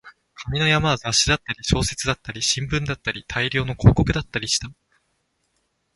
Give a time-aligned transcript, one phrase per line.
[0.33, 4.67] 紙の山は雑誌だったり、小説だったり、新聞だったり、大量の広告だったりした